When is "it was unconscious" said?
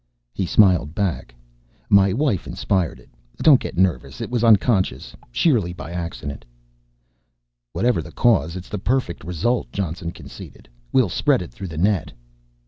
4.19-5.15